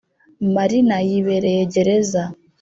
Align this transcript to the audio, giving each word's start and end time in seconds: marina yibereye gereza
marina 0.55 0.95
yibereye 1.09 1.59
gereza 1.73 2.23